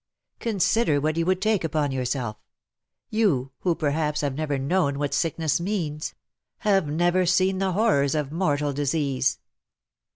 [0.39, 2.37] Consider what you would take upon yourself—
[3.11, 6.15] you who perhaps have never known what sickness means—
[6.71, 9.37] have never seen the horrors of mortal disease."